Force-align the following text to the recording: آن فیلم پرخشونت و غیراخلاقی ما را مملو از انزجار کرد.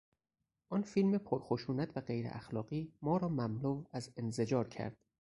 آن 0.69 0.81
فیلم 0.81 1.17
پرخشونت 1.17 1.97
و 1.97 2.01
غیراخلاقی 2.01 2.93
ما 3.01 3.17
را 3.17 3.29
مملو 3.29 3.83
از 3.91 4.11
انزجار 4.17 4.67
کرد. 4.67 4.97